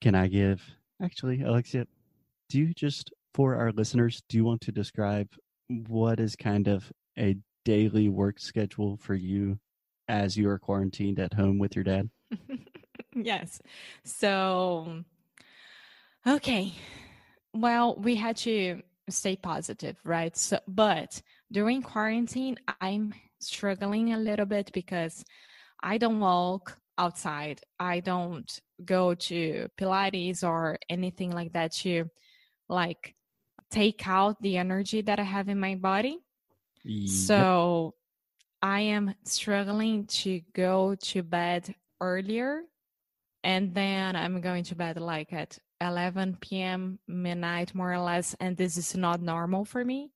[0.00, 0.62] can I give
[1.02, 1.86] actually, Alexia,
[2.48, 5.28] do you just for our listeners, do you want to describe
[5.68, 9.58] what is kind of a daily work schedule for you
[10.08, 12.08] as you are quarantined at home with your dad?
[13.14, 13.60] yes.
[14.04, 15.02] So,
[16.26, 16.72] okay.
[17.52, 20.34] Well, we had to stay positive, right?
[20.34, 21.20] So, but
[21.52, 25.24] during quarantine, I'm struggling a little bit because
[25.82, 27.60] I don't walk outside.
[27.78, 32.10] I don't go to Pilates or anything like that to
[32.68, 33.14] like
[33.70, 36.18] take out the energy that I have in my body.
[36.84, 37.08] Yep.
[37.08, 37.94] So
[38.62, 42.62] I am struggling to go to bed earlier
[43.44, 46.98] and then I'm going to bed like at 11 p.m.
[47.06, 50.10] midnight more or less and this is not normal for me.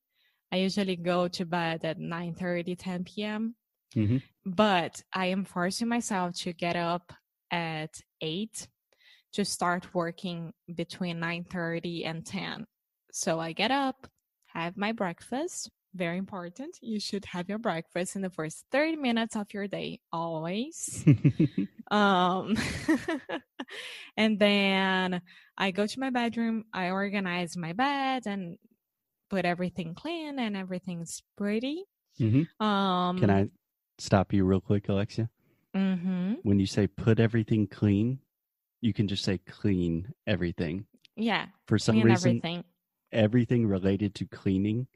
[0.51, 3.55] I usually go to bed at 9 30, 10 p.m.
[3.95, 4.17] Mm-hmm.
[4.45, 7.13] But I am forcing myself to get up
[7.51, 8.67] at 8
[9.33, 12.65] to start working between 9 30 and 10.
[13.11, 14.07] So I get up,
[14.47, 15.69] have my breakfast.
[15.93, 16.77] Very important.
[16.81, 21.03] You should have your breakfast in the first 30 minutes of your day, always.
[21.91, 22.55] um,
[24.17, 25.21] and then
[25.57, 28.57] I go to my bedroom, I organize my bed and
[29.29, 31.83] put everything clean and everything's pretty.
[32.19, 32.65] Mm-hmm.
[32.65, 33.49] Um, Can I
[33.97, 35.29] stop you real quick, Alexia?
[35.75, 36.33] Mm-hmm.
[36.43, 38.19] When you say put everything clean,
[38.81, 40.85] you can just say clean everything.
[41.15, 41.47] Yeah.
[41.67, 42.63] For some reason, everything.
[43.11, 44.87] everything related to cleaning,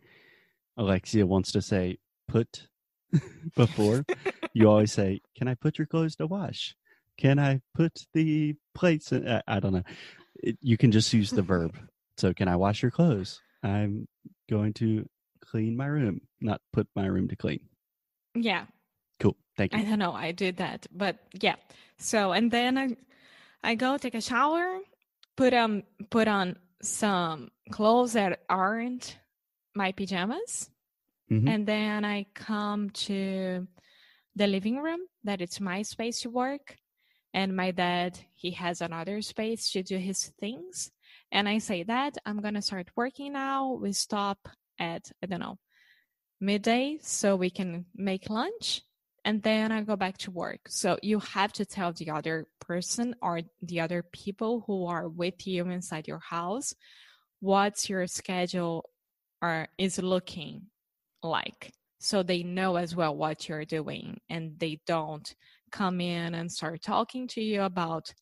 [0.78, 2.68] Alexia wants to say put
[3.56, 4.06] before.
[4.54, 6.76] you always say, "Can I put your clothes to wash?
[7.18, 9.28] Can I put the plates?" In?
[9.28, 9.84] I, I don't know.
[10.36, 11.78] It, you can just use the verb.
[12.18, 13.42] So, can I wash your clothes?
[13.62, 14.08] I'm
[14.50, 15.06] going to
[15.44, 17.60] clean my room, not put my room to clean.
[18.34, 18.68] Yeah.
[19.58, 19.80] Thank you.
[19.80, 20.14] I don't know.
[20.14, 21.56] I did that, but yeah.
[21.98, 22.96] So and then I,
[23.64, 24.80] I go take a shower,
[25.38, 29.18] put um put on some clothes that aren't
[29.74, 30.70] my pajamas,
[31.32, 31.48] mm-hmm.
[31.48, 33.68] and then I come to
[34.36, 36.76] the living room that it's my space to work,
[37.34, 40.92] and my dad he has another space to do his things,
[41.32, 43.74] and I say that I'm gonna start working now.
[43.74, 45.58] We stop at I don't know
[46.42, 48.82] midday so we can make lunch
[49.26, 50.62] and then I go back to work.
[50.70, 55.46] So you have to tell the other person or the other people who are with
[55.46, 56.74] you inside your house
[57.40, 58.90] what's your schedule
[59.42, 60.64] or is looking
[61.22, 65.36] like so they know as well what you're doing and they don't
[65.72, 68.14] come in and start talking to you about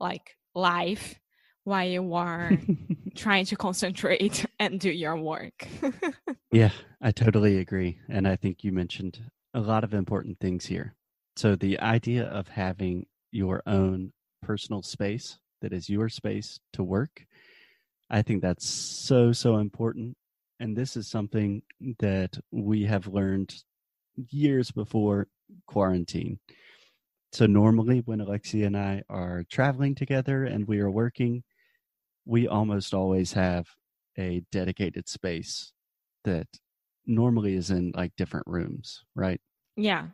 [0.00, 1.18] like life
[1.64, 2.58] while you are
[3.14, 5.66] trying to concentrate and do your work.
[6.52, 7.98] yeah, I totally agree.
[8.08, 9.20] And I think you mentioned
[9.54, 10.94] a lot of important things here.
[11.36, 17.24] So, the idea of having your own personal space that is your space to work,
[18.10, 20.16] I think that's so, so important.
[20.60, 21.62] And this is something
[21.98, 23.54] that we have learned
[24.16, 25.28] years before
[25.66, 26.38] quarantine.
[27.32, 31.42] So, normally when Alexia and I are traveling together and we are working,
[32.24, 33.66] we almost always have
[34.18, 35.72] a dedicated space
[36.24, 36.46] that
[37.06, 39.40] normally is in like different rooms, right?
[39.76, 40.08] Yeah.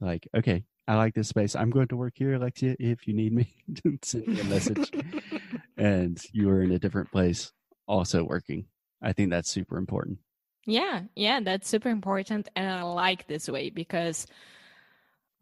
[0.00, 1.56] Like, okay, I like this space.
[1.56, 2.76] I'm going to work here, Alexia.
[2.78, 3.54] If you need me,
[4.02, 4.90] send me a message.
[5.76, 7.52] and you are in a different place,
[7.86, 8.66] also working.
[9.02, 10.18] I think that's super important.
[10.66, 12.48] Yeah, yeah, that's super important.
[12.56, 14.26] And I like this way because,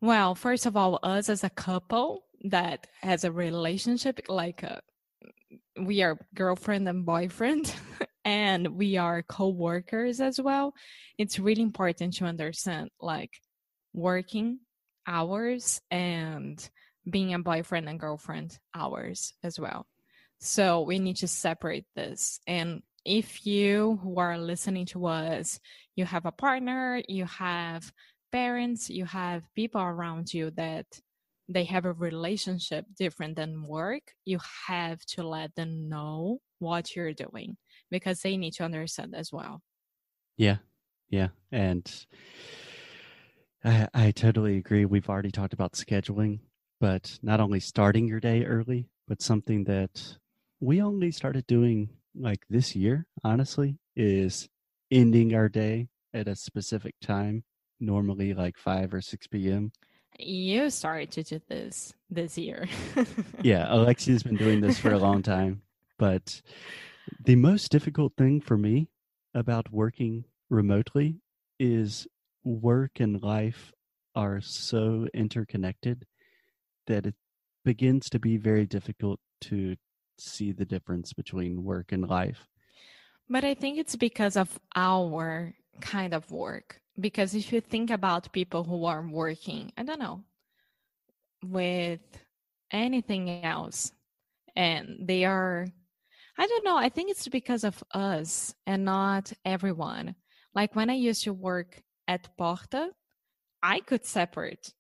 [0.01, 4.81] well, first of all, us as a couple that has a relationship, like a,
[5.81, 7.73] we are girlfriend and boyfriend
[8.25, 10.75] and we are co-workers as well
[11.19, 13.33] it's really important to understand like
[13.93, 14.59] working
[15.07, 16.71] hours and
[17.09, 19.87] being a boyfriend and girlfriend hours as well.
[20.39, 25.59] So we need to separate this and if you who are listening to us
[25.97, 27.93] you have a partner you have
[28.31, 30.87] parents you have people around you that
[31.49, 37.13] they have a relationship different than work, you have to let them know what you're
[37.13, 37.57] doing
[37.93, 39.63] because they need to understand as well.
[40.37, 40.57] Yeah.
[41.11, 41.29] Yeah.
[41.53, 41.89] And
[43.65, 44.85] I, I totally agree.
[44.87, 46.41] We've already talked about scheduling,
[46.81, 50.17] but not only starting your day early, but something that
[50.59, 54.49] we only started doing like this year, honestly, is
[54.91, 57.45] ending our day at a specific time,
[57.79, 59.71] normally like 5 or 6 p.m.
[60.19, 62.69] You started to do this this year.
[63.43, 65.63] yeah, Alexia's been doing this for a long time.
[65.99, 66.43] But
[67.25, 68.89] the most difficult thing for me
[69.35, 71.17] about working remotely
[71.59, 72.07] is
[72.45, 73.73] work and life
[74.15, 76.05] are so interconnected
[76.87, 77.15] that it,
[77.65, 79.77] begins to be very difficult to
[80.19, 82.47] see the difference between work and life.
[83.29, 86.81] But I think it's because of our kind of work.
[86.99, 90.23] Because if you think about people who are working, I don't know,
[91.43, 92.01] with
[92.71, 93.93] anything else,
[94.55, 95.67] and they are,
[96.39, 100.15] I don't know, I think it's because of us and not everyone.
[100.55, 102.91] Like when I used to work at Porta,
[103.63, 104.73] I could separate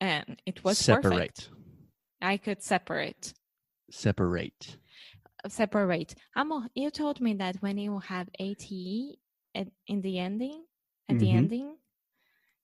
[0.00, 1.02] and it was separate.
[1.12, 1.48] perfect.
[2.20, 3.34] I could separate.
[3.90, 4.76] Separate.
[5.46, 6.14] Separate.
[6.36, 9.18] Amor, you told me that when you have ATE
[9.54, 10.64] at, in the ending,
[11.08, 11.36] at the Mhm.
[11.36, 11.76] ending,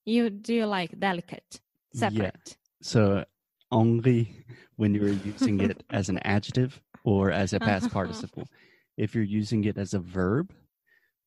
[0.03, 1.61] you do like delicate,
[1.93, 2.41] separate.
[2.47, 2.53] Yeah.
[2.81, 3.25] So
[3.71, 4.45] only
[4.77, 8.47] when you're using it as an adjective or as a past participle.
[8.97, 10.53] If you're using it as a verb,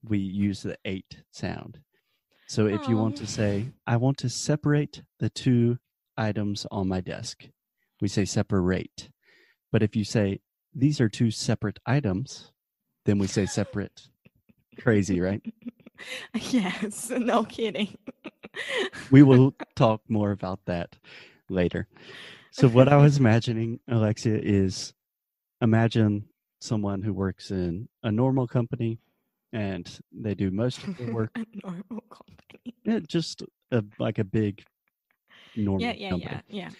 [0.02, 1.80] we use the eight sound.
[2.46, 5.78] So if you want to say, I want to separate the two
[6.16, 7.48] items on my desk,
[8.00, 9.08] we say separate.
[9.72, 10.40] But if you say,
[10.74, 12.52] these are two separate items,
[13.06, 14.08] then we say separate.
[14.78, 15.42] Crazy, right?
[16.34, 17.96] yes, no kidding.
[19.10, 20.96] we will talk more about that
[21.48, 21.88] later.
[22.50, 24.92] So, what I was imagining, Alexia, is
[25.64, 26.26] imagine
[26.60, 28.98] someone who works in a normal company
[29.52, 32.74] and they do most of the work, A normal company.
[32.84, 34.62] yeah, just a, like a big
[35.56, 36.42] normal Yeah, yeah, company.
[36.48, 36.70] yeah, yeah.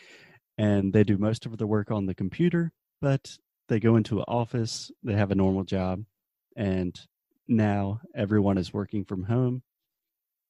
[0.59, 3.37] And they do most of the work on the computer, but
[3.69, 6.05] they go into an office, they have a normal job,
[6.57, 6.99] and
[7.49, 9.63] now everyone is working from home.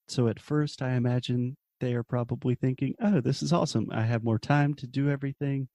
[0.09, 3.89] So at first, I imagine they are probably thinking, oh, this is awesome.
[3.93, 5.69] I have more time to do everything.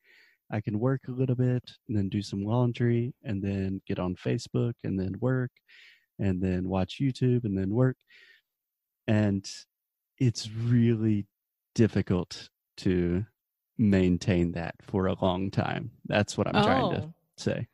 [0.51, 4.15] I can work a little bit and then do some laundry and then get on
[4.15, 5.51] Facebook and then work
[6.17, 7.97] and then watch YouTube and then work.
[9.07, 9.49] And
[10.17, 11.25] it's really
[11.75, 13.25] difficult to
[13.77, 15.91] maintain that for a long time.
[16.05, 17.67] That's what I'm trying to Oh, say.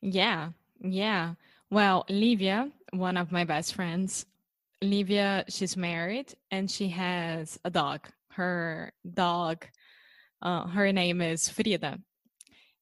[0.00, 0.50] yeah,
[0.80, 1.34] yeah.
[1.70, 4.26] Well, Livia, one of my best friends,
[4.82, 8.08] Livia, she's married and she has a dog.
[8.30, 9.66] Her dog,
[10.42, 11.98] uh, her name is Frida.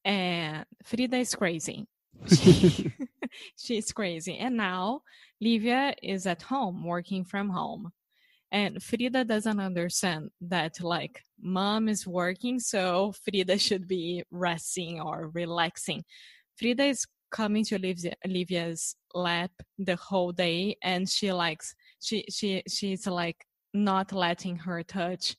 [0.03, 1.87] And Frida is crazy.
[2.27, 2.91] She,
[3.57, 4.37] she's crazy.
[4.37, 5.01] And now
[5.39, 7.91] Livia is at home, working from home.
[8.51, 15.29] And Frida doesn't understand that, like, mom is working, so Frida should be resting or
[15.33, 16.03] relaxing.
[16.57, 22.61] Frida is coming to Olivia, Olivia's lap the whole day, and she likes she she
[22.67, 25.37] she's like not letting her touch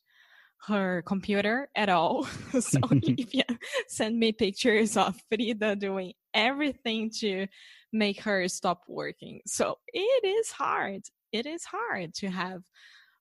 [0.67, 2.25] her computer at all.
[2.61, 3.45] so Olivia
[3.89, 7.47] sent me pictures of Frida doing everything to
[7.93, 9.41] make her stop working.
[9.47, 11.03] So it is hard.
[11.33, 12.63] It is hard to have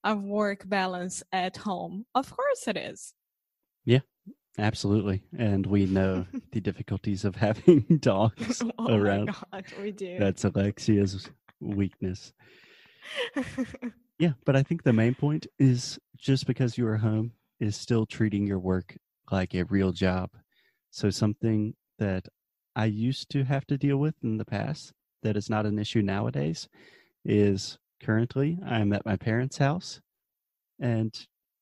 [0.03, 2.05] a work balance at home.
[2.15, 3.13] Of course it is.
[3.85, 3.99] Yeah.
[4.57, 5.23] Absolutely.
[5.37, 9.27] And we know the difficulties of having dogs oh around.
[9.51, 10.17] my god, we do.
[10.19, 11.29] That's Alexia's
[11.61, 12.33] weakness.
[14.19, 18.05] Yeah, but I think the main point is just because you are home is still
[18.05, 18.95] treating your work
[19.31, 20.29] like a real job.
[20.91, 22.27] So something that
[22.75, 24.93] I used to have to deal with in the past
[25.23, 26.69] that is not an issue nowadays
[27.25, 30.01] is currently I'm at my parents' house
[30.79, 31.15] and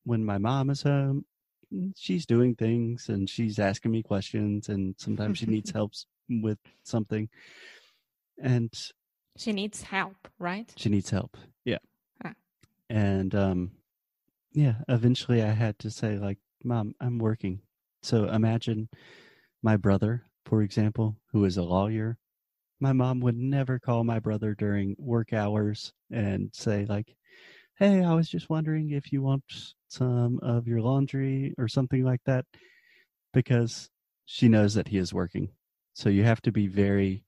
[0.03, 1.25] when my mom is home
[1.73, 5.93] mm, she's doing things and she's asking me questions and sometimes she needs help
[6.29, 7.29] with something
[8.41, 8.91] and
[9.39, 10.71] she needs help, right?
[10.75, 11.37] she needs help.
[11.65, 11.77] Yeah.
[12.21, 12.33] Huh.
[12.89, 13.71] And um
[14.53, 17.61] yeah, eventually I had to say like, "Mom, I'm working."
[18.01, 18.89] So imagine
[19.63, 22.17] my brother, for example, who is a lawyer.
[22.79, 27.15] My mom would never call my brother during work hours and say like,
[27.77, 29.43] "Hey, I was just wondering if you want
[29.87, 32.45] some of your laundry or something like that,"
[33.33, 33.89] because
[34.25, 35.49] she knows that he is working.
[35.93, 37.23] So you have to be very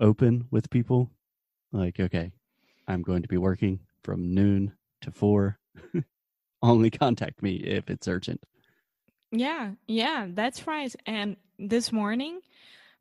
[0.00, 1.10] open with people.
[1.72, 2.32] Like, okay,
[2.86, 4.72] I'm going to be working from noon
[5.02, 5.58] to four.
[6.62, 8.42] Only contact me if it's urgent.
[9.30, 10.94] Yeah, yeah, that's right.
[11.06, 12.40] And this morning,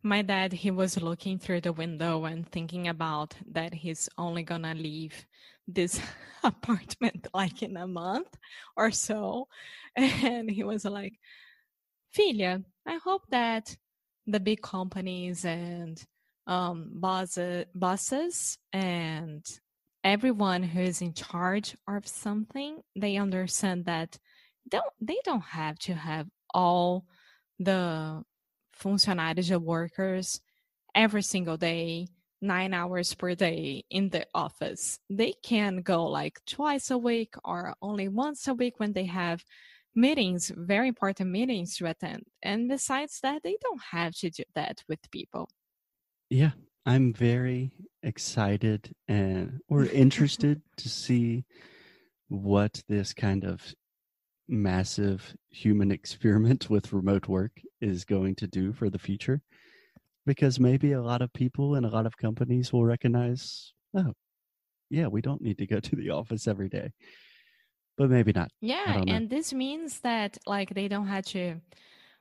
[0.04, 4.76] my dad, he was looking through the window and thinking about that he's only gonna
[4.76, 5.26] leave
[5.68, 6.00] this
[6.44, 8.38] apartment like in a month
[8.76, 9.48] or so.
[9.96, 11.14] And he was like,
[12.12, 13.76] filia I hope that
[14.28, 16.04] the big companies and
[16.48, 19.46] um, bosses, bosses and
[20.04, 24.18] everyone who is in charge of something, they understand that
[24.70, 27.06] don't they don't have to have all
[27.60, 28.24] the
[28.78, 30.42] funcionários the workers
[30.96, 32.08] every single day
[32.42, 37.74] nine hours per day in the office they can go like twice a week or
[37.82, 39.44] only once a week when they have
[39.98, 44.84] meetings, very important meetings to attend, and besides that they don't have to do that
[44.88, 45.50] with people.
[46.30, 46.52] Yeah,
[46.86, 47.72] I'm very
[48.04, 51.46] excited and or interested to see
[52.30, 53.62] what this kind of
[54.50, 59.42] massive human experiment with remote work is going to do for the future
[60.26, 64.14] because maybe a lot of people and a lot of companies will recognize oh
[64.90, 66.92] yeah we don't need to go to the office every day.
[67.98, 68.52] But maybe not.
[68.62, 71.56] Yeah and this means that like they don't have to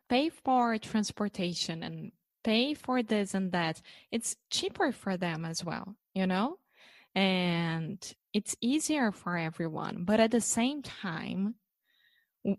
[0.09, 2.13] pay for transportation and
[2.47, 6.57] pay for this and that it's cheaper for them as well you know?
[7.15, 7.99] And
[8.33, 11.57] it's easier for everyone but at the same time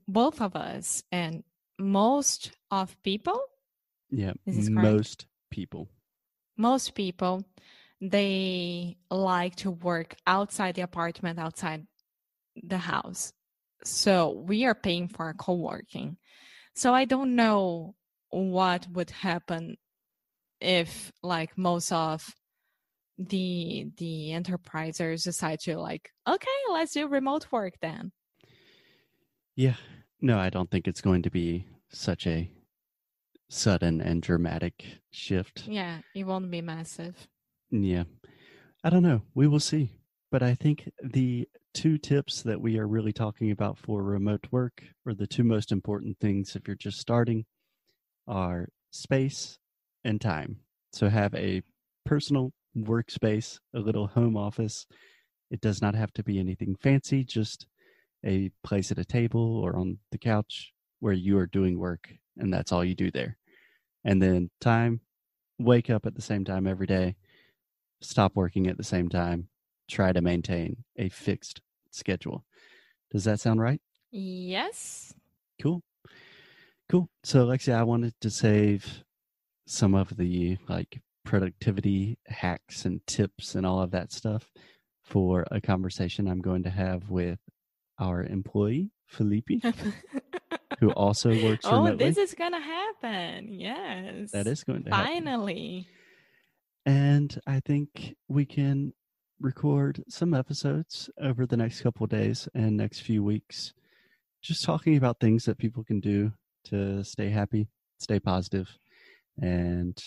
[0.08, 1.44] both of us and
[1.79, 3.39] most of people
[4.10, 4.34] yeah
[4.70, 5.88] most people.
[6.58, 7.44] Most people
[8.01, 11.88] they like to work outside the apartment outside
[12.62, 13.34] the house.
[13.84, 16.17] So we are paying for co-working.
[16.75, 17.96] So i don't know
[18.29, 19.77] what would happen
[20.60, 22.25] if like most of
[23.17, 28.12] the the enterprisers decide to like okay let's do remote work then
[29.57, 29.74] yeah.
[30.22, 32.50] No, I don't think it's going to be such a
[33.50, 35.67] sudden and dramatic shift.
[35.67, 37.27] Yeah, it won't be massive.
[37.72, 38.03] Yeah.
[38.84, 39.24] I don't know.
[39.34, 39.89] We will see.
[40.31, 44.84] But I think the two tips that we are really talking about for remote work,
[45.05, 47.46] or the two most important things if you're just starting,
[48.27, 49.60] are space
[50.03, 50.57] and time.
[50.93, 51.62] So have a
[52.05, 54.86] personal workspace, a little home office.
[55.51, 57.67] It does not have to be anything fancy, just
[58.25, 62.53] a place at a table or on the couch where you are doing work and
[62.53, 63.38] that's all you do there.
[64.03, 65.01] And then time,
[65.60, 67.15] wake up at the same time every day,
[68.01, 69.50] stop working at the same time,
[69.89, 72.46] try to maintain a fixed schedule.
[73.12, 73.81] Does that sound right?
[74.12, 75.13] Yes.
[75.62, 75.81] Cool.
[76.89, 77.10] Cool.
[77.24, 79.03] So, Alexia, I wanted to save
[79.65, 84.50] some of the like productivity hacks and tips and all of that stuff
[85.03, 87.39] for a conversation I'm going to have with
[88.00, 89.63] our employee, Felipe,
[90.79, 92.06] who also works oh, remotely.
[92.06, 93.53] Oh, this is going to happen.
[93.53, 94.32] Yes.
[94.32, 95.88] That is going to Finally.
[96.86, 96.96] Happen.
[96.96, 98.94] And I think we can
[99.41, 103.74] record some episodes over the next couple days and next few weeks,
[104.41, 106.32] just talking about things that people can do
[106.69, 107.67] to stay happy,
[108.00, 108.69] stay positive,
[109.41, 110.01] and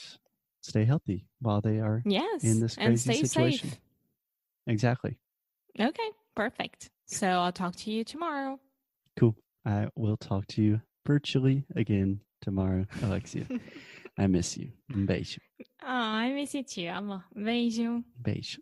[0.63, 3.71] stay healthy while they are yes, in this crazy situation.
[3.71, 3.79] Safe.
[4.67, 5.19] Exactly.
[5.79, 6.91] Okay, perfect.
[7.07, 8.59] So I'll talk to you tomorrow.
[9.19, 9.37] Cool.
[9.65, 13.47] I will talk to you virtually again tomorrow, Alexia.
[14.19, 14.71] I miss you.
[14.93, 15.39] Um beijo.
[15.83, 17.25] Oh, I miss you too, amor.
[17.37, 18.05] Beijo.
[18.23, 18.59] Beijo.